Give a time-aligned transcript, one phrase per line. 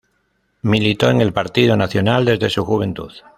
[0.63, 3.11] Militó en el Partido Nacional desde su juventud.